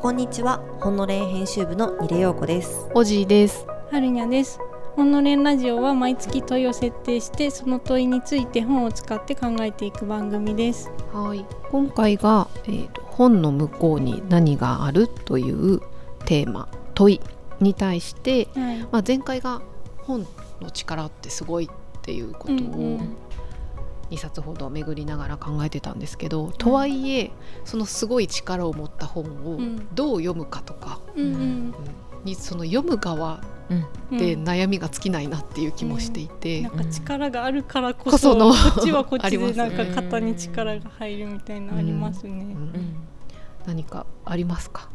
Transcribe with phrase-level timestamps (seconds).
[0.00, 2.88] こんにちは、ほんのれん編集部のニレヨーコです。
[2.94, 3.66] おじいです。
[3.90, 4.58] はるにゃです。
[4.96, 10.90] ほんのれんラジオは毎月問いを設定してその問いについて本を使って考えていく番組です。
[11.12, 11.44] はい。
[11.70, 15.82] 今回が、えーと本の向こうに何があるという
[16.24, 17.20] テーマ問い
[17.60, 18.78] に対して、はい。
[18.90, 19.60] まあ、前回が
[19.98, 20.26] 本
[20.62, 22.60] の力ってすごいっていうことをう
[22.94, 23.16] ん
[24.10, 27.30] 2冊ほど巡りながら考えてたんですけど、とはいえ
[27.64, 29.88] そのすごい力を持った本をうん。
[29.94, 31.40] どう読むかとか、うんうん。
[31.40, 31.74] うん。
[32.24, 33.40] にその読む側
[34.10, 34.44] うん、でうん。
[34.44, 36.62] 悩みが尽きないなっていう気もしていて。
[36.62, 42.32] なんか力があるからここそこっちはこっちでなんか肩に力が入るみたいなのありますね。
[42.32, 42.96] うん。
[43.66, 44.88] 何かありますか？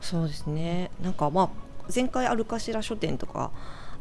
[0.00, 0.90] そうですね。
[1.02, 1.48] なんかまあ
[1.94, 3.50] 前回あるかしら書店とか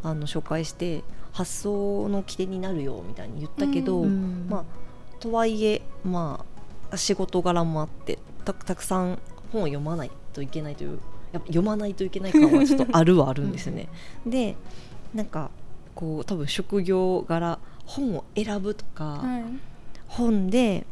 [0.02, 1.04] あの紹介して
[1.36, 4.64] 発想の起点になるよみたいに言ったけど、うんまあ
[5.20, 6.46] とはいえま
[6.92, 9.20] あ仕事柄もあってたたくさん
[9.52, 11.00] 本を読まないといけないという
[11.34, 13.90] やっぱ読まないといけない感はちょっとあるはあるんですよね。
[14.26, 14.55] で
[15.14, 15.52] なんか
[15.94, 19.44] こう多分職業柄本を選ぶとか、はい。
[20.08, 20.86] 本で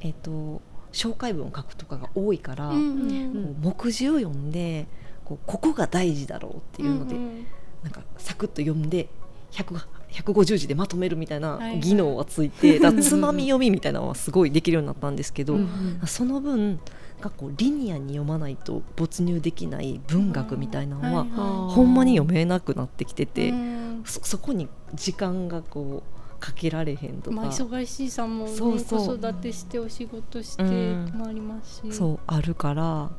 [0.00, 2.68] えっ、と紹介文を書くとかが多いから。
[2.68, 4.86] うんうん目次を読んで
[5.26, 7.46] こうここが大事だろうっていうので、んん
[7.82, 9.19] なんかサクッと読んで100
[9.52, 11.80] 150字でまとめるみたいなはいはい。
[11.80, 16.00] 技能はついて、 だからつまみ読みみたいなのはすごいできるようになったんですけど、うん。
[16.06, 16.80] その分
[17.20, 21.74] なんかこうリニアに読まないと没入できない文学みたいなのは、はいはい。
[21.74, 24.02] ほんまに読めなくなってきてて、うん。
[24.04, 29.06] そそこに時間がこうかけられへんとか、まあ忙しいさんもねそうそう。
[29.06, 31.12] 子育てしてお仕事してうん。
[31.14, 31.92] もありますし。
[31.92, 33.10] そうあるから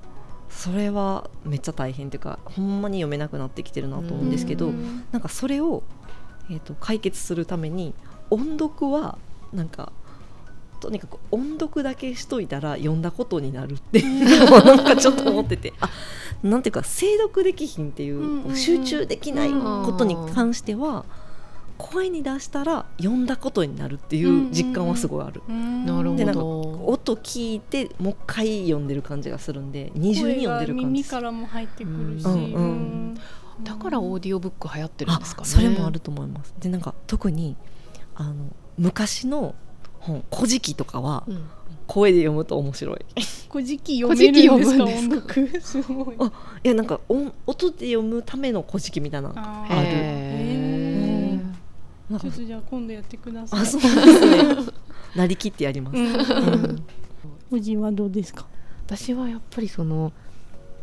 [0.50, 5.04] それはめっちゃ大変っていうかほんまに読めなくなってきてるなと思うんですけど、うん。
[5.12, 5.84] なんかそれを、
[6.52, 7.94] えー、と解決するために
[8.30, 9.18] 音読は
[9.54, 9.92] なんか
[10.80, 15.90] とにかく音読だけしといたら読んだことになるってなんかちょっと思っててあ
[16.44, 18.56] なんていうか精読できひんっていう、うんうんうん。
[18.56, 21.06] 集中できないことに関しては、
[21.78, 25.42] 声に出したら読んだことになるっていう実感はすごいある。
[25.48, 25.86] うん。
[25.86, 30.86] なるほでなんかど音聞いてもう一回読んでる感じがするんで二重に読んでる感じ。
[30.86, 32.42] 耳からも入ってくるし、うんうん。
[32.54, 33.22] うん
[33.64, 35.48] だからオーディオブック流行ってるんですかね。
[35.48, 36.54] あそれもあると思います。
[36.60, 37.56] でなんか特に
[38.16, 38.34] あの
[38.78, 39.56] 昔の
[40.00, 41.44] 本「古事記」とかはうん。
[41.88, 43.00] 声で読むと面白い。
[43.52, 45.62] 古事記読めるんですか？
[45.62, 46.32] すごい あ
[46.64, 49.88] いやなんか音音で読むための古事記みたいなのあある。
[49.90, 52.12] へー。
[52.12, 53.60] なんかちょっとじゃあ今度やってください。
[53.60, 54.26] あそうです
[54.66, 54.72] ね。
[55.18, 55.98] なりきってやります、
[57.52, 58.46] おじはどうですか？
[58.86, 60.14] 私はやっぱりその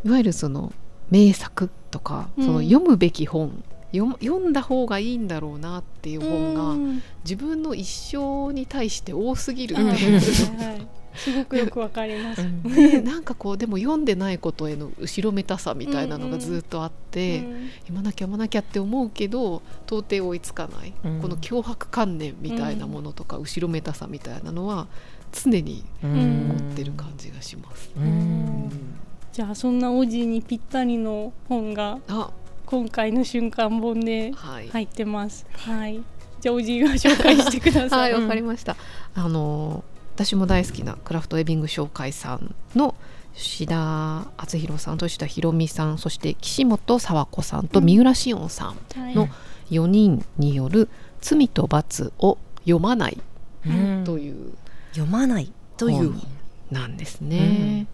[0.05, 0.72] いわゆるその
[1.10, 2.44] 名作とか、うん。
[2.44, 3.62] その読むべき本
[3.93, 7.03] 読んだ方がいいんだろうなっていう本が、うん。
[7.25, 9.84] 自分の一生に対して多すぎるってう。
[9.84, 10.87] んいう、はい。
[11.15, 12.62] すごくよくわかります、うん。
[12.62, 17.69] で なんかこうでも読んでないことへの後ろめたさみたいなのがずっとあって、うん。
[17.81, 21.21] 読まなきゃ読まなきゃって思うけど到底追いつかない、うん。
[21.21, 24.87] この脅迫観念みたいなものとか、後ろめたさみたいなのは
[25.32, 26.48] 常にうん。
[26.48, 27.91] 持ってる感じがします。
[27.97, 28.97] ううんん
[29.38, 32.32] じゃあそんなおじにぴったりの本があ。
[32.66, 35.47] 今回の瞬間本ではい、入ってます。
[35.53, 36.03] はい。
[36.41, 38.75] じゃあおじが紹介してくださ はいい、わかりました。
[39.15, 39.84] あの
[40.16, 42.97] 私も大好きなクラフトウェビング紹介さんの
[43.32, 49.15] 吉田敦弘さんと吉田博美さんそして岸本沢子さんと三浦紫音さんはい。
[49.15, 49.28] の
[49.71, 50.88] 4人による
[51.22, 53.19] 「罪と罰を読まない
[53.65, 54.54] うん」という。
[54.94, 56.22] 読まないという本。
[56.71, 57.87] なんですね。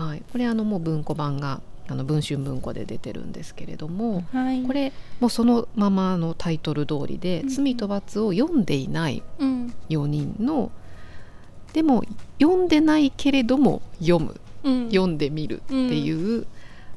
[0.00, 4.62] はい、これあのもう文庫版があの文春文庫で出てるんですけれども、はい。
[4.62, 7.48] これもうそのままのタイトル通りで「うん。
[7.48, 9.74] 罪と罰」を読んでいないうん。
[9.88, 10.70] 4人の
[11.72, 12.04] でも
[12.40, 14.40] 読んでないけれども読む。
[14.64, 14.88] うん。
[14.88, 16.46] 読んでみるっていう、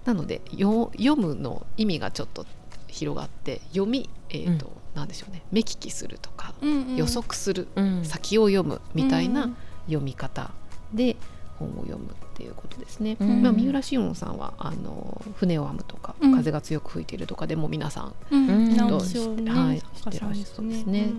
[0.05, 2.45] なのでよ読むの意味がちょっと
[2.87, 6.95] 広がって読み、えーとなんでしょうね目利きするとか、うんうん。
[6.95, 8.03] 予測する、うん。
[8.03, 9.55] 先を読むみたいうんな
[9.85, 10.52] 読み方
[10.93, 11.16] で
[11.59, 13.17] 本を読むっていうことですね。
[13.20, 13.44] うん。
[13.44, 16.35] まあ、三浦紫音さんはあの船を編むとか、うん。
[16.35, 18.47] 風が強く吹いているとかでも皆さんうん。
[18.47, 21.14] うん直木賞ねはいてらっしゃるそうですね。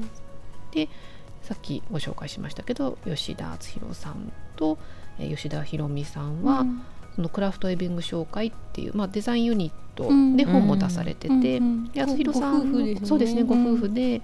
[1.43, 4.79] さっきご紹介しましたけど吉田敦弘さんと、
[5.19, 6.83] えー吉田博美さんは、うん。
[7.17, 10.37] そのクラフトエビング紹介っていう、まあ、デザインユニットうん。
[10.37, 11.43] で本も出されてて、うん。
[11.43, 11.93] うん。
[11.93, 13.01] で敦弘さんね。
[13.05, 14.23] そうですねご夫婦うんで。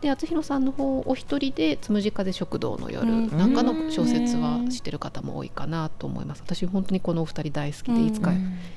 [0.00, 3.28] で敦弘さんの方お一人で「つむじ風食堂の夜」うん。
[3.36, 6.42] なんかの小説は知ってる方も多いかなと思います。
[6.44, 8.32] 私本当にこのお二人大好きでいつか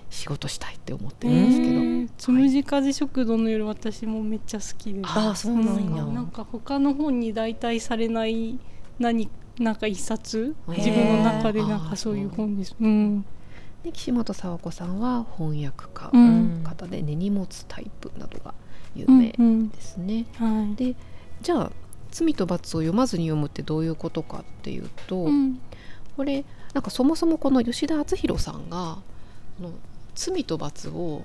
[0.09, 2.09] 仕事したいって思ってるんですけど、うん。
[2.17, 5.03] つむじ風食堂の夜私もめっちゃ好きで。
[5.03, 6.05] すあそうなんや。
[6.05, 8.57] なんか他の本に代替されない
[8.97, 9.29] 何
[9.59, 10.55] なんか一冊？
[10.69, 12.75] 自分の中でなんかそういう本です。
[12.79, 13.25] うん、
[13.83, 16.63] で岸本佐和子さんは翻訳家うん。
[16.63, 18.53] の方で、ね荷物タイプなどが
[18.95, 20.25] 有うん名うんですね。
[20.35, 20.75] はい。
[20.75, 20.95] で
[21.41, 21.71] じゃあ
[22.11, 25.59] 「罪と罰」を読まずに読むってどういうことかっていうと、うん。
[26.17, 26.43] これ
[26.73, 28.97] なんかそもそもこの吉田篤弘さんが
[29.57, 29.71] この
[30.15, 31.23] 「罪と罰」を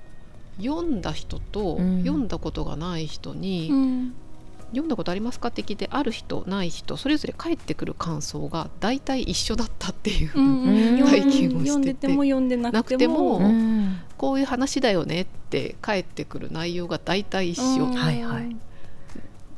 [0.58, 2.00] 読んだ人とうん。
[2.02, 4.14] 読んだことがない人に、うん
[4.74, 10.30] 読んだことありますかって聞いてある人ない人それぞれ返ってくる感想が大体一緒だったっていう、
[11.04, 11.66] 体験をしてて。
[11.66, 12.78] 読んでても読んでなくても。
[12.78, 13.96] なくてもうん。
[14.16, 17.92] こういう話だよねって返ってくる内容が大体一緒、うん。
[17.94, 18.56] はいはい。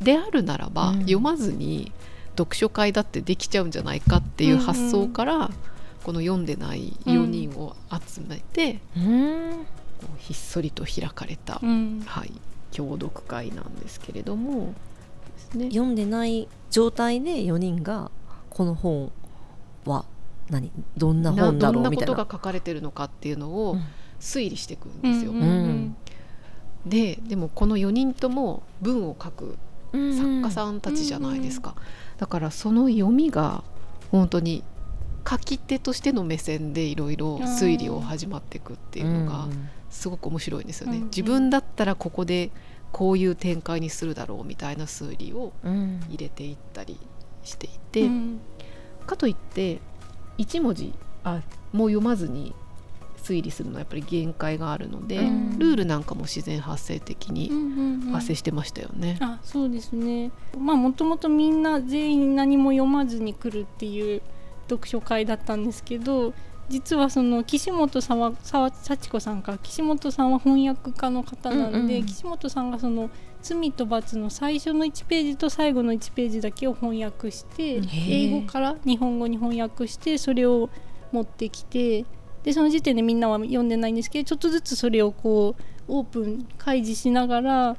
[0.02, 1.00] であるならば、うん。
[1.00, 1.92] 読まずに
[2.36, 5.50] 読書会だってできちゃうんじゃないかっていう発想から、
[6.04, 9.66] この読んでない4人を集めて、うん。
[10.00, 12.02] こうひっそりと開かれた、うん。
[12.06, 12.32] はい、
[12.72, 14.74] 共読会なんですけれども
[15.46, 15.66] ですね。
[15.70, 18.10] 読んでない状態で4人が
[18.50, 19.10] この本
[19.84, 20.04] は
[20.50, 22.14] 何どんなな本だどんなころうみたいな。
[22.14, 23.82] とが書かれてるのかっていうのをうん。
[24.18, 25.30] 推理していくんですよ。
[25.32, 25.96] うんうん
[26.86, 29.58] ででもこの4人とも文を書く
[29.92, 31.74] うん作家さんたちじゃないですか、
[32.16, 33.62] だからその読みが
[34.12, 34.62] 本当に
[35.28, 39.48] 書き手としての目線でいろいろ推理を始まっていくっていうのが
[39.90, 41.08] すごく面白いんですよね、うんうん。
[41.08, 42.52] 自分だったらここで
[42.92, 46.00] こういう展開にするだろうみたいな推理をうん。
[46.08, 46.98] 入れていったり
[47.44, 48.40] していて、うん。
[49.06, 49.80] かといって
[50.38, 50.94] 1文字
[51.24, 51.40] あ
[51.72, 52.54] もう読まずに
[53.22, 55.58] 推理するのはやっぱり限界があるので、うん。
[55.58, 58.12] ルールなんかも自然発生的にうんうんうん。
[58.12, 59.18] 発生してましたよね。
[59.20, 60.30] あそうですね。
[60.58, 64.22] まあもともとみんな全員何も読まずに来るっていう
[64.68, 66.34] 読書会だったんですけど
[66.68, 72.06] 実はその岸本さんはさ幸子さんか岸本さんは翻訳家の方なんで、うんうん。
[72.06, 73.10] 岸本さんがその
[73.42, 80.68] 「罪と罰」の最初の1ページと最後の1ページだけを翻訳して英語から日本語に翻訳してそれを
[81.12, 82.04] 持ってきて
[82.42, 87.76] でその時点でみんなは読んでないんですけどちょっとずつそれをこうオープン開示しながら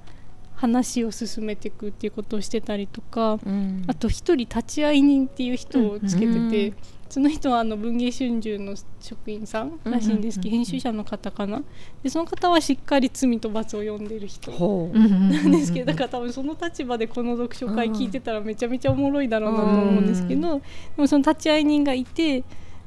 [0.58, 3.84] 話を進めていくっていうことをしてたりとかうん。
[3.88, 6.76] あと一人立ち会い人っていう人をつけてて、うん。
[7.10, 11.64] その人はあの文藝春秋の職員さんらしいんですけど、編集者の方かな。
[12.04, 14.52] でその方はしっかり「罪と罰」を読んでる人。
[14.52, 20.62] なんですけどだから多分その立場でこの読書会聞いてたらめちゃめちゃおもろいだろうなと思うんですけど、で
[20.98, 22.42] もその立ち会い人がいて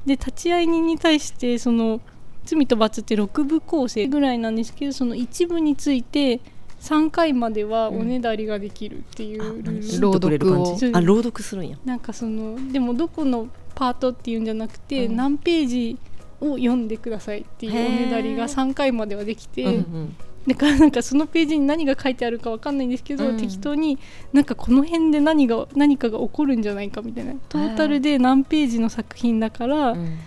[0.05, 2.01] で立ち会い人に対してその
[2.45, 6.41] 「罪と罰」って6部構成ぐらいなんですけどその一部について
[6.81, 10.77] 3回まではおねだりができるっていうルール、朗読を。
[10.93, 11.77] あ朗読するんや。
[11.85, 15.15] なんかそのでもどこのパートっていうんじゃなくて、うん。
[15.15, 15.97] 何ページ
[16.39, 20.15] を読んでくださいっていうおねだりが3回まではできて、うんうん
[20.47, 23.37] だからなんかそのページに何が書いてあるかわかんないんですけど、うん。
[23.37, 23.99] 適当に
[24.33, 27.35] なんかこの辺で何が何かが起こるんじゃないかみたいな。
[27.47, 30.17] トータルで何ページの作品だから、うん。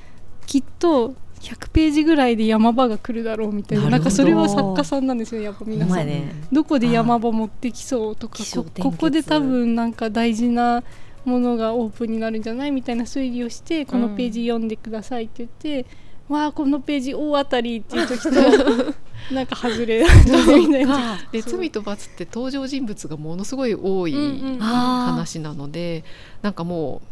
[0.47, 3.91] きっと100ページぐらいで山場が来るだろうみたいな。
[3.91, 5.97] なんかそれは作家さんなんですよやっぱお皆さん。
[5.97, 6.33] 前ね。
[6.51, 10.83] どこで山場持ってきそうとかこここで多分なんか大事な
[11.25, 15.87] ものがオープンになるんじゃないみたいな推理をしてこのページ読んでくださいって言って、
[16.29, 18.31] わあこのページ大当たりっていう時と
[19.35, 20.95] なんか外れだったみたいな。
[20.95, 21.19] か。
[21.33, 24.63] で罪と罰って登場人物がものすごい多いうんうん。
[24.63, 25.13] あー。
[25.13, 26.05] 話なので、
[26.43, 27.03] なんかも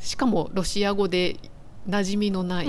[0.00, 1.36] うしかもロシア語で
[1.88, 2.66] 馴染みのない、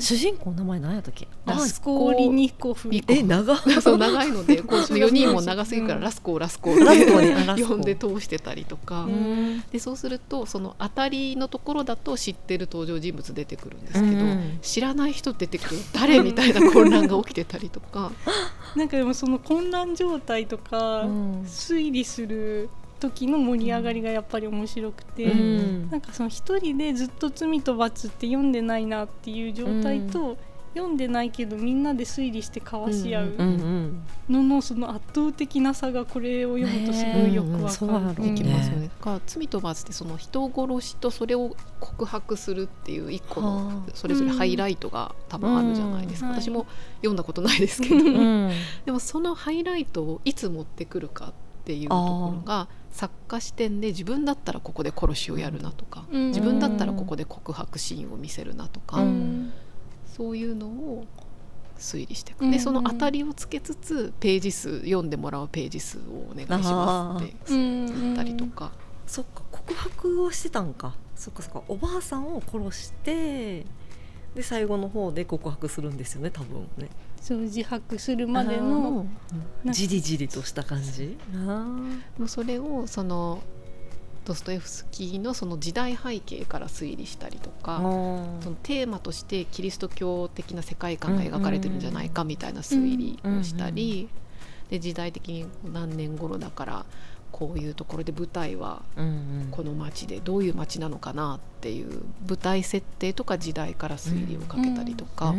[0.00, 1.26] 主人公の名前何やったっけ？
[1.46, 6.04] ラススコーリニコフえ長そう長いので こう4人も長すぎるからうん。
[6.04, 9.64] ラスコーラスコーラスコって呼んで通してたりとか、うん。
[9.72, 14.58] でそうするとその当たりのところだと知ってる登場人物出てくるんですけど、うん。
[14.60, 18.12] 知らない人出てくる誰みたいな混乱が起きてたりとか。
[18.76, 21.42] なんかでもその混乱状態とか、うん。
[21.42, 22.68] 推理する
[23.00, 25.90] 時の盛り上がりがやっぱり面白くて、うん。
[25.90, 30.36] なんかその一人でずっと「罪と罰」って読んでないなっていう状態と、
[30.74, 38.22] 読んでないけどみんなで推理して交わし合ううんうんののその圧倒的な差がこれを読むとすごいよくわかる。
[38.22, 38.88] できますよね。
[39.00, 43.90] から罪と罰ってその人殺しとそれを告白するっていう一個はのあ。
[43.94, 46.40] それぞれハイライトが多分あるじゃないですか、うん。
[46.40, 46.66] 私も
[46.98, 48.06] 読んだことないですけど、うん。
[48.06, 48.50] うん
[48.84, 56.28] でもそのハイライトをいつ持ってくるかっていうところが作家視点で自分だったらここで殺しをやるなとか、うん。
[56.28, 59.52] 自分だったらここで告白シーンを見せるなとか、うん。
[60.06, 61.06] そういうのを
[61.78, 62.50] 推理していく、うん。
[62.50, 66.00] でその当たりをつけつつページ数読んでもらうページ数を
[66.30, 68.72] お願いしますってうん言ったりとか、
[69.06, 71.42] そっか告白をしてたんかそっか。
[71.42, 73.64] そっかおばあさんを殺して
[74.34, 76.88] で最後の方で告白するんですよね多分ね
[77.20, 79.06] そう自白するまであの
[79.64, 81.16] のじりじりとした感じ？
[81.34, 81.66] あ
[82.18, 83.42] もうそれをその
[84.24, 87.78] ドストエフスキーのその時代背景から推理したりとか
[88.40, 94.08] そのテーマとしてキリスト教的な世界観が描かれてるんじゃないかみたいな推理をしたり、
[94.68, 96.86] で時代的に何年頃だから
[97.32, 98.82] こういうところで舞台は
[99.50, 105.34] この街でどういう街なのかなっていう舞台設定とか時代から推理をかけたりとか。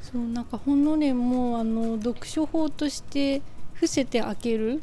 [0.00, 4.82] そうなんか本の連もあの読書法として伏せて開ける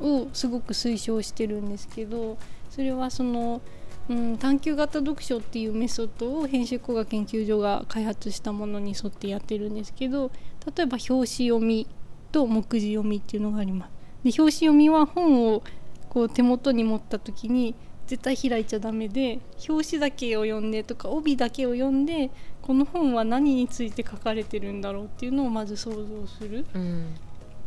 [0.00, 2.38] をすごく推奨してるんですけど
[2.70, 3.60] それはその、
[4.08, 10.30] うん、探究型読書っていうメソッドを編集工学研究所が開発したものに沿ってやってるんですけど
[10.74, 11.86] 例えば表紙読み
[12.32, 13.90] と目次読みっていうのがあります。
[14.22, 15.62] で表紙読みは本を
[16.08, 17.74] こう手元に持った時に
[18.10, 19.38] 絶対開いちゃダメで
[19.68, 27.14] 表紙だけを読んでとか帯だけを読んでこの本は何について書かれてるんだろうっていうのをまず想像する、うん、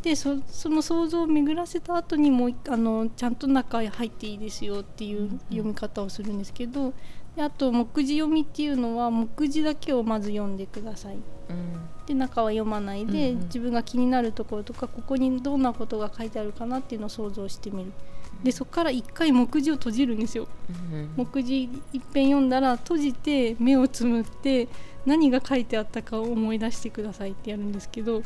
[0.01, 0.35] でそ
[0.65, 6.93] の想像を巡らせた後にもうあのちゃんと中へ入っていいですよっていう読み方をするんですけど
[7.37, 17.93] であと目次読みっていうのは目次だけをまず読んでください、うん、で中は読まないで、うん、自分が気になるところとかここにどんなことが書いてあるかなっていうのを想像してみる。
[18.43, 20.47] でそこから一回目次を閉じるんですよ、
[20.93, 24.67] うん、目次一遍読んだら閉じて目をつむって
[25.05, 28.21] 何が書いてあったかを思い出してくださいってやるんですけど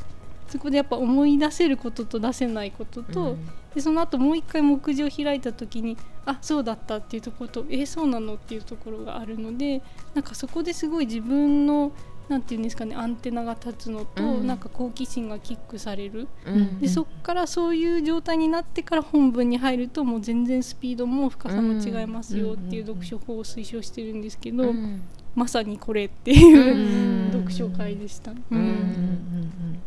[0.47, 9.81] そこでやっぱ思い出せることと出せないことと、うん、でその後もう一回目次を開いた時にあそうだったっていうところとえー、そうなのっていうところがあるので
[10.13, 11.91] なんかそこですごい自分の
[12.29, 25.03] なんていうんですかねアンテナが立つのと、うん、なんか好奇心がキックされる、うん、でそこからそういう状態になってから本文に入るともう全然スピードも深さも違いますよっていう読書法を推奨してるんですけど、うん、
[25.35, 28.31] まさにこれっていう読書会でした。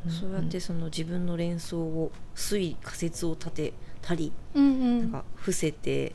[0.09, 6.15] そうやってその自分の連想を推理仮説を立てたり、うんうん、なんか伏せて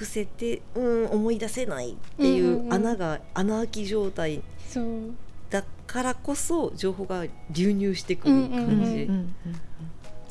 [0.00, 4.40] 伏せてうん思い出せないっていう穴が、うんうん、穴開き状態
[5.50, 9.10] だからこそ情報が流入してくる感じ。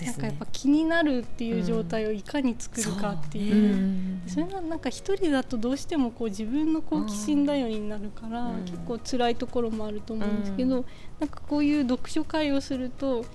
[0.06, 3.58] なんかやっぱ気になるっていう状態をいかに作るかっていう,、う。
[3.76, 10.86] ん、それはなんか一人だとどうしてもこう自分の好奇心頼りになるから、うん、結構辛いところもあると思うんですけど、うん、
[11.20, 13.26] なんかこういう読書会をすると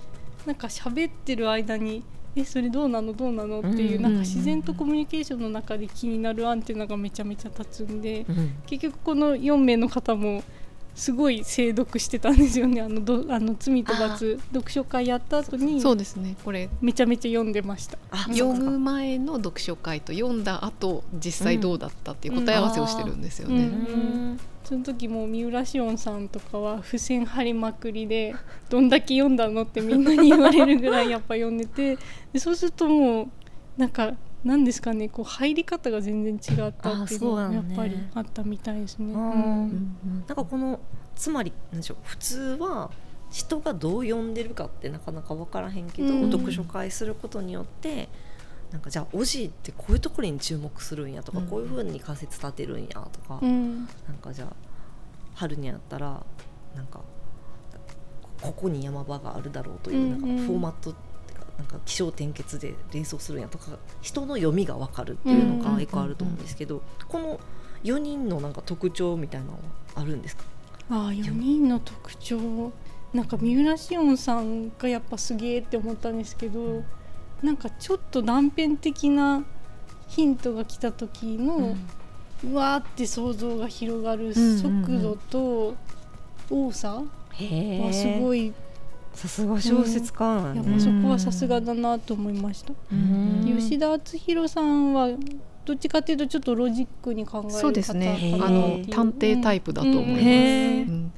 [0.47, 2.03] なんか喋ってる間に
[2.35, 3.13] えそれどうなの？
[3.13, 3.59] どうなの？
[3.59, 8.25] っていうなんか自然とコミュニケーションの中で気になるアンテナがめちゃめちゃ立つんで、
[8.67, 10.43] 結局この4名の方も
[10.93, 12.81] すごい精読してたんですよね。
[12.81, 16.69] あのどあの罪と罰読書会やった後にそうですねこれ。
[16.81, 17.97] めちゃめちゃ読んでました。
[18.27, 23.67] 読む前の読書会と読んだ後実際どうだったっていう答え合わせをしてるんですよね、うんう
[24.33, 28.35] ん、その時も三浦紫音さんとかは付箋貼りまくりで
[28.69, 31.97] どんだけ読んだのってみんなに言われるぐらいやっぱ読んでて
[32.33, 33.27] でそうするともう
[33.77, 39.13] なんかなんですかねこう入り方が全然違ったっていうのがやっぱりあったみたいですね。
[39.13, 39.95] うん、
[40.27, 40.79] なんかこの
[41.15, 42.91] つまりなんでしょう普通は
[43.31, 48.07] 人がどう読んでるかってなかなか分からへんけど、うん、読書会することによって
[48.71, 54.53] なんかじゃあおじいってこういうところに注目するんやとか、うん、こういうふうに仮説立てるんやとか、うん、なんかじゃあ
[55.35, 56.23] 春にやったら
[56.75, 57.01] なんか
[58.41, 60.93] ここに山場があるだろうというなんかフォーマット
[61.57, 67.39] なんか気象転結で連想するんやとか人の読みが分かるっていうのが結構あると思うんですけど、この
[67.85, 69.59] 4人のなんか特徴みたいなのは
[69.95, 70.43] あるんですか？
[70.89, 72.73] あ4人の特徴。
[73.13, 76.83] なんか三浦紫音さんがやっぱすげえって思ったんですけど
[77.45, 79.43] なんかちょっと断片的な
[80.07, 81.75] ヒントが来た時の、
[82.43, 85.75] うん、うわーって想像が広がる速度と
[86.49, 88.53] 多さはすごい
[89.13, 92.73] さすが小説家なん、ね、やっぱそこはさすがだなと思いました。
[93.45, 95.09] 吉田敦弘さんは
[95.63, 98.37] どっちかというとちょっとロジックに考えるそうですね。
[98.41, 100.23] あの探偵タイプだと思います。
[100.23, 101.11] うん。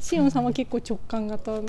[0.00, 1.60] シオンさんは結構直感型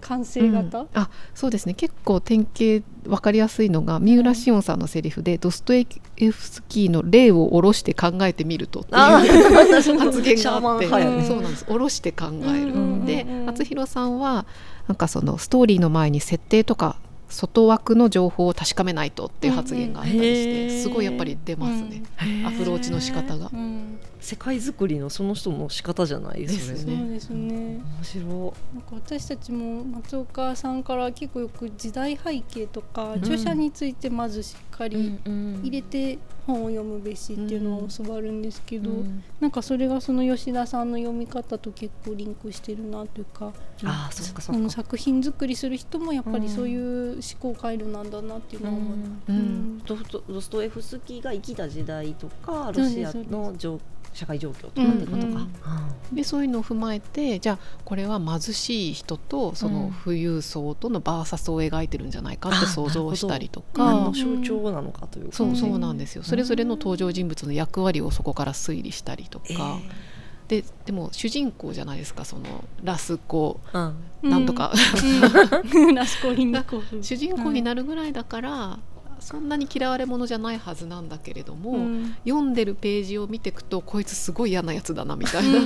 [0.00, 1.74] 完成型、うん、あそうですね。
[1.74, 8.98] 結構典型分かりやすいのが三浦紫音さんのセリフで、うん、ドストエフスキーの例を下ろして考えてみるとっていう
[9.98, 11.64] 発言があって、ね、そうなんです。
[11.64, 14.46] 下ろして考える、うん、で厚弘さんは
[14.86, 16.96] なんかそのストーリーの前に設定とか
[17.28, 22.02] 外枠の情報を確かめないとっていう発言があったりして、すごいやっぱり出ますね、
[22.46, 23.50] アプローチの仕方が。
[24.20, 27.08] 世界づくりのその人の仕方じゃないですそうね。
[27.08, 28.22] ですね面白
[28.74, 34.90] なんか私たちも松岡さんから結構よく時代背景とか、ん著者についてまずしっかい。
[34.90, 43.52] り入入れて本を読むべしっていうのは教わるんですけど、うんなんかそれがその吉田さんの読み方と結構リンクしてるなというか
[43.84, 44.70] ああそっかそっか。
[44.70, 48.94] 作品作りする人もやっぱりそういう思考回路なんだなっていうのは思。
[48.94, 48.96] う
[49.28, 53.78] うんんドストドストエフスキーが生きた時代とかロシアの状
[54.12, 55.26] 社会状況とかってことか。
[55.26, 55.32] うん。
[55.32, 55.50] うん。
[55.64, 63.92] あでそういうのを踏まえてじゃあこれは貧しい人とその富裕層とのバーサスを描いてるんじゃないかって想像したりとか。
[63.92, 65.36] の象徴なのかというか。
[65.36, 66.22] そううんそうなんですよ。
[66.22, 69.78] それぞれの登場人物の役割をそこから推理したりとえか、
[70.48, 73.60] ででも主人公じゃないですかそのラスコ。
[73.72, 74.30] ーうん。
[74.30, 74.72] なんとか、
[75.72, 75.94] うん。
[75.94, 78.78] ラスコリングコフ主人公になるぐらいだから、
[79.28, 82.16] そんなに嫌われ者じゃないはずなんだけれども、うん。
[82.24, 85.60] 読んでるページを見ていくとこいつすごい嫌なやつだなみたいな。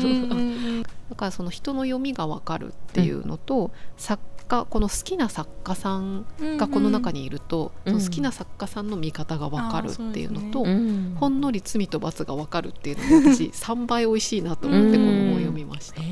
[1.11, 7.93] だからその人の読みが分かるっていうのと、作家この好きな作家さんうんがこの中にいると、うん。
[7.93, 11.17] その好きな作家さんの見方が分かるっていうのと、うん。
[11.21, 16.03] ほんのり罪と罰が分かるっていうので私3倍美味しいなと思ってこの本を読みました。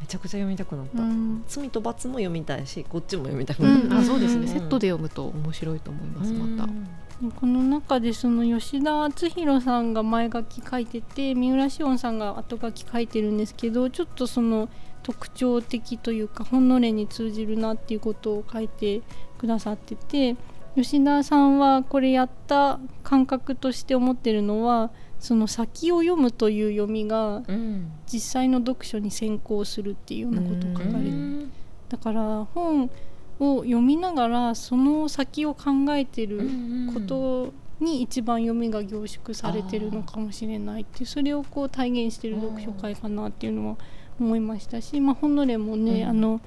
[0.00, 1.02] めちゃくちゃ読みたくなった。
[1.02, 3.88] うん罪と罰も読みたいしこっちも読みたくうなった。
[3.88, 6.70] ん、あそうですね、うんセットで読むと面白いと思いますまた。
[7.40, 14.68] この中でその吉田篤弘さんが前書き書いてて三浦紫音さんが後書き書いてるんですけどちょっとその
[15.02, 19.02] 特徴的というか本の例に通じるなっていうことを書いて
[19.38, 20.36] くださってて
[20.74, 24.90] 吉田さんはこれやった感覚として思ってるのは
[25.24, 27.90] その先を読むという読みがうん。
[28.06, 31.52] 実際の読書に先行するっていうようなことを書かれてうん。
[31.88, 32.90] だから本
[33.40, 36.50] を読みながらその先を考えてる
[36.92, 43.76] ことに一番読みが凝縮されてるのかもしれないっていうそれをこう体現してる読書会かなっていうのは
[44.20, 46.08] 思いましたし、まあ、本の例もね、うん。
[46.10, 46.40] あの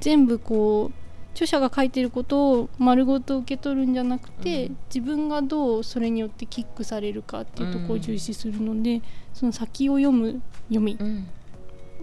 [0.00, 1.03] 全部こう
[1.34, 4.76] 著者が書いてることを丸ごと受け取るんじゃなくて、うん。
[4.92, 9.02] 自分がどうそれによってキックされるかっていうところをうん重視するので、
[9.34, 11.26] その先を読む読みうん。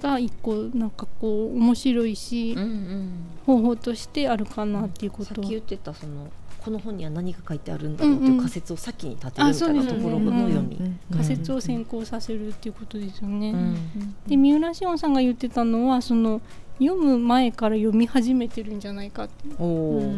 [0.02, 3.12] が一個なんかこう面白いし、うんうん。
[3.46, 5.34] 方法としてあるかなっていうこと。
[5.34, 6.32] さっき言ってたその
[6.64, 10.78] この本には何が書いてあるんだろうっていう仮説を先に立てるみたいなところの読み。
[11.12, 13.52] 仮説を先行させるっていうことですよね。
[13.52, 13.76] うん。
[14.28, 16.42] で三浦紫音さんが言ってたのはその
[16.82, 19.34] 読む前から読み始めてるんじゃないかって。
[19.60, 20.14] おお、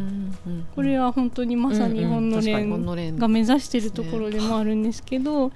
[0.75, 2.09] これは本当にまさにうんうん。
[2.11, 5.51] 本の連が目指してるところでもあるんですけど、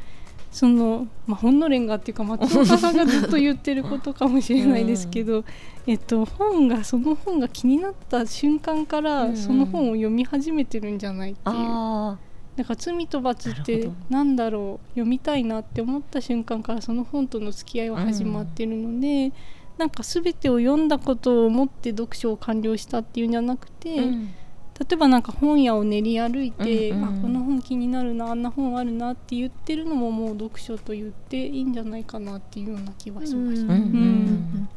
[0.51, 5.45] その、まあ、本の連がっていうか松岡さんがずっと言ってることかもしれないですけど、
[5.85, 9.31] えっと、本がその本が気になった瞬間かうんうん。
[9.31, 11.55] らその本を読み始めてるんじゃないっていう。
[11.55, 12.17] あ
[12.57, 19.31] だから罪と罰ってなんだろう読みたいなって思った瞬間からその本との付き合いは始まってるので、
[19.77, 24.33] なんか全てを読んだことを思って読書を完了したっていうんじゃなくて、あ、うん。
[24.79, 33.73] 例えばなんか本屋を練り歩いて、うんうんあこの本気になるなあんな本あるなって言ってるのももう読書と言っていいんじゃないかなっていうような気はしました。
[33.73, 34.69] うんうん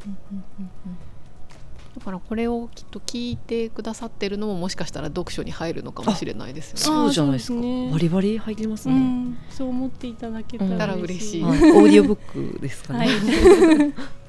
[1.97, 6.81] だからこれをきっと聞いてくださってるのももしかしたら読書に入るのかもしれないですよね。
[6.81, 7.59] そうじゃないですか。
[7.59, 7.89] すね。
[7.91, 11.41] バリバリ入りますね、うん、そう思っていただけたうんら嬉しい。
[11.41, 11.71] たらはい。
[11.71, 13.09] オーディオブックですかね、はい、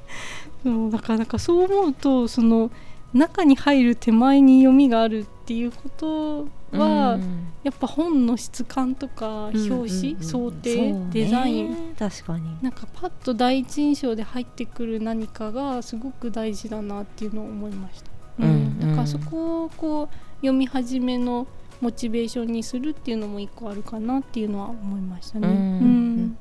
[0.62, 2.70] そうだからなんかそう思うとその
[3.12, 6.46] 中に入る手前に読みがあるっていうこと
[6.77, 7.48] は、うん。
[7.62, 10.25] やっぱ本の質感とか表紙、うんうんうん。
[10.25, 11.94] 想定、ねデザイン。
[11.98, 12.62] 確かに。
[12.62, 18.11] なんかパッと第一印象で入ってくる何かがすごく大事だなっていうのを思いました。
[18.40, 18.81] うんうん。
[18.81, 21.46] だからそこをこう読み始めの
[21.81, 25.48] モチベーションにするっていうのも一個あるかなっていうのは思いましたね。
[25.48, 25.55] うん。
[25.55, 26.38] うん。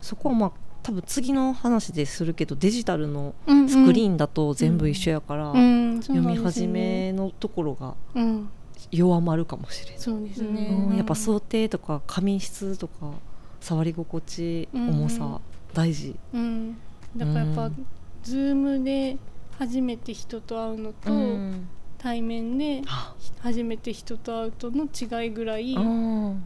[0.00, 8.48] そこはまあ多分次の話でするけどデジタルのうんスクリーンだと全部一緒やから、読み始めのところがうん。
[8.90, 10.96] 弱まるかもしれない、そうですね、うん。
[10.96, 13.12] やっぱ想定とか紙質とか
[13.60, 14.88] 触り心地、うん。
[14.88, 15.40] 重さ
[15.74, 16.16] 大事。
[16.32, 16.76] うん、
[17.14, 17.86] だからやっぱ、うん。
[18.22, 19.18] ズームで
[19.58, 21.68] 初めて人と会うのと、うん。
[21.98, 23.14] 対面であ。
[23.40, 26.42] 初めて人と会うとの違いぐらい、うん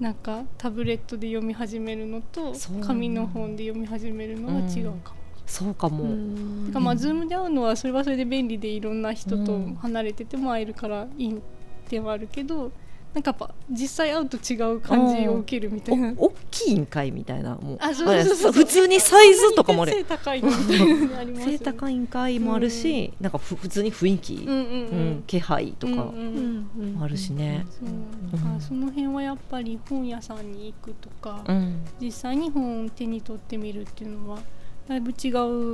[0.00, 2.52] なんかタブレットで読み始めるのと
[2.84, 5.16] 紙の本で読み始めるのは違うかも。
[5.46, 6.64] そうかも、うん。
[6.66, 9.74] てかまあ、ズームで会うのはそれはそれで便利でいろんな人とうん。
[9.76, 11.40] 離れてても会えるからいい
[11.88, 12.72] 点はあるけど
[13.14, 16.12] なんかやっぱ実際会うと違う感じを受けるみたいな。
[16.16, 17.54] お大きいんかいみたいな。
[17.54, 17.78] もう。
[17.80, 21.06] あそうそうそう普通にサイズとかもあ背れ高いのみたいな。
[21.06, 24.58] のありますよね背高いんかいもあるし、なんかふ普通に雰囲気、うんうんうん。
[24.58, 25.24] うん。
[25.28, 27.64] 気配とかうんうんもあるしね。
[27.70, 27.88] そう。
[27.88, 28.32] うん。
[28.32, 31.84] だからその辺はやっぱり本屋さんに行くとか、うん。
[32.00, 34.40] 実際に本を手に取ってみるっていうのは
[34.88, 35.28] だいぶ違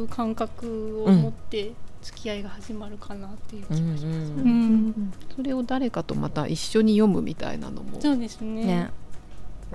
[0.04, 4.04] う感覚を持って付き合いが始まるかなっていう気がします。
[4.04, 8.00] うんうんそれを誰かとまた一緒に読むみたいなのも。
[8.00, 8.64] そうですね。
[8.64, 8.90] ね、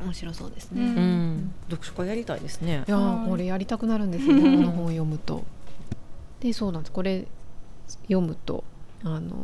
[0.02, 0.82] 面白そうですうね。
[0.82, 1.34] うん。
[1.38, 2.84] ん、読書会やりたいですね。
[2.88, 2.92] い。
[2.92, 3.28] やはい。
[3.28, 4.36] ーこれやりたくなるんですよ。
[4.36, 5.44] ね この本を読むと。
[6.40, 6.92] でそうなんです。
[6.92, 7.28] これ
[8.04, 8.64] 読むと
[9.04, 9.36] あの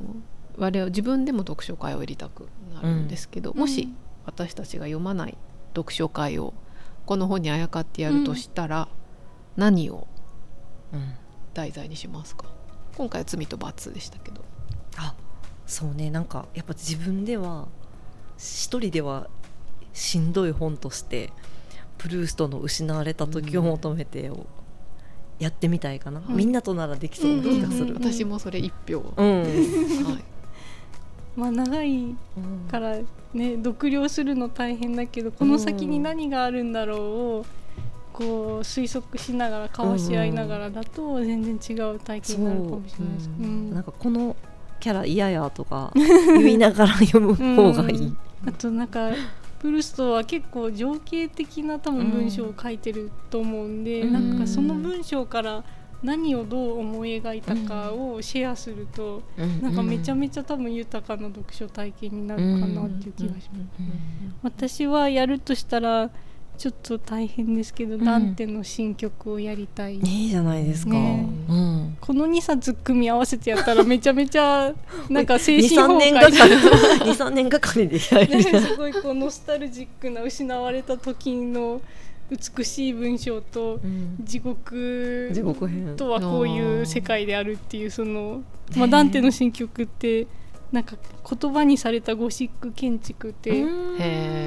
[0.58, 3.94] 我々自分でも読書会をやりたくなるんですけど、もし
[4.26, 5.38] 私たちが読まない
[5.76, 6.54] 読書会を
[7.06, 8.88] この本にあやかってやるとしたら、
[9.56, 10.08] 何を
[10.94, 11.13] うん、
[11.54, 12.46] 題材にしますか？
[13.02, 14.44] 今回は罪と罰でしたけど。
[14.96, 15.16] あ
[15.66, 16.12] そうね。
[16.12, 17.68] なんかやっぱ自分では
[18.38, 19.28] 一人では
[19.92, 21.34] しんどい本として
[21.98, 24.46] プルーストの失われた時を求めてを
[25.40, 26.34] やってみたいかな、はい。
[26.34, 27.96] みんなとならできそうな気がする。
[27.96, 29.42] うん私もそれ一票、うん。
[29.42, 30.24] はい、
[31.36, 32.16] まあ長い
[32.70, 33.00] から
[33.34, 37.46] ね読了するの大変だけどこの先に何があるんだろうを
[38.13, 43.28] こう推測しながら交わし合いながらだと全然違う体験になるかもしれないです。
[43.74, 44.36] なんかこの
[44.80, 48.15] キャラ嫌やとか言いながら読む方がいい。
[48.47, 49.12] あとなんか
[49.60, 54.13] プルストは結構情景的な多分文章を書いてると思うんで、うん。
[54.13, 55.63] なんかその文章から
[56.02, 59.21] 何をどう思い描いたかをシェアすると、
[59.62, 63.71] なんかめちゃめちゃ多分豊かな読書体験になるかなっていう気がします。
[64.41, 66.10] 私はやるとしたら
[66.62, 70.93] ちょっと大変ですけど、んダンテの新曲をやりたい、いいじゃないですか。
[70.93, 71.97] ねうん。
[72.00, 74.71] この2冊組み合わせてやったらめちゃめちゃ
[75.10, 76.47] なんか精二神崩三年が壊か
[77.00, 78.36] り二三年がかりでやる。
[78.36, 81.82] ね すごいこうノスタルジックな失われた時の
[82.30, 85.95] 美しい文章とうん地獄地獄編。
[85.97, 88.43] とはこういう世界であるっていうその、
[88.78, 90.28] まあ、ダンテの新曲って
[90.72, 90.96] なんか
[91.30, 93.64] 言葉にされたゴシック建築って、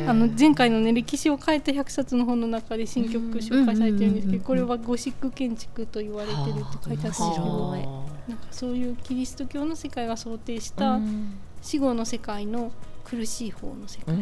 [0.09, 8.31] あの前回のね歴史を変えた100冊の本の中で新曲紹介されてるんですけどこれはゴシック建築と言われてるって書いてあったんですけはどあ。
[8.31, 10.99] なんかそういうキリスト教の世界が想定した
[11.61, 12.73] 死後の世界の
[13.05, 14.17] 苦しい方の世界、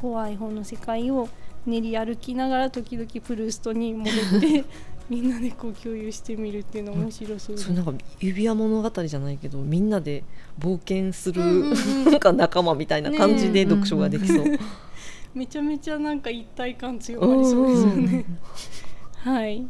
[0.00, 1.28] 怖い方の世界を
[1.64, 4.64] 練り歩きながら時々プルーストに戻って
[5.12, 10.24] みんなでこう共有してみるっていうのは面白そうですそれなんか指輪物語じゃないけどみんなで
[10.58, 14.44] 冒険する、うんうんうん なんか仲間みたいな感じでね読書ができそう。
[15.34, 18.24] めちゃめちゃなんか一体感強まりそうですよね。
[19.16, 19.66] はい。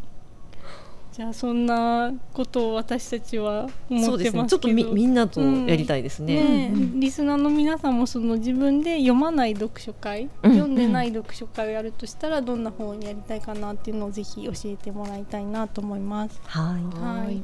[1.13, 4.47] じゃあそんなことを私たちは思ってますけどですね。
[4.49, 6.71] ちょっとみみんなとやりたいですね。
[6.71, 16.41] ねリスナーの皆さんもその自分で読まない読書会、うん読んでない読書会をやるとしたらどんな本をやりたいかなっていうのをぜひ教えてもらいたいなと思います。
[16.47, 16.99] はい。
[16.99, 17.43] はい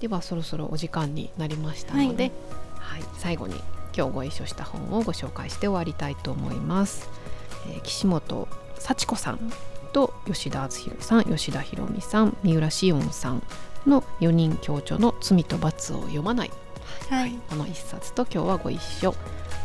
[0.00, 2.30] ではそろそろお時間になりましたので、
[2.78, 3.54] はい最後に
[3.96, 7.08] 今日ご一緒した本をご紹介して終わりたいと思います。
[7.70, 9.52] えー岸本幸子さん
[9.92, 13.42] と吉田敦弘さん吉田博美さん三浦紫音さん
[13.86, 16.50] の4人共著の「罪と罰を読まない
[17.10, 19.14] はい。」この一冊と今日はご一緒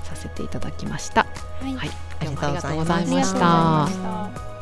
[0.03, 1.25] させていただきました。
[1.61, 3.33] はいはい、ありがとうございまし。
[3.33, 4.52] た。